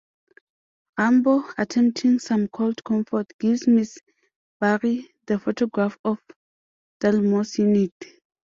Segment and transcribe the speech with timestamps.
[0.97, 3.99] Rambo, attempting some cold comfort, gives Mrs.
[4.59, 6.17] Barry the photograph of
[6.99, 7.93] Delmore's unit.